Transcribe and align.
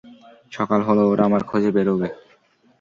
সকাল 0.51 0.79
হলে, 0.87 1.03
ওরা 1.03 1.23
আমার 1.25 1.41
খোঁজে 1.49 1.71
বেরোবে। 1.75 2.07